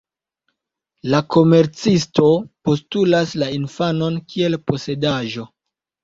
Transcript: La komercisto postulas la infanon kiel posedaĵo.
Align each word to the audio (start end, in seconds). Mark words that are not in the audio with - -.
La 1.13 1.17
komercisto 1.33 2.29
postulas 2.69 3.33
la 3.41 3.49
infanon 3.57 4.17
kiel 4.31 4.57
posedaĵo. 4.71 5.45